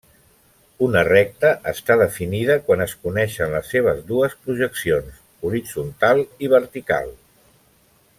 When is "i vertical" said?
6.47-7.13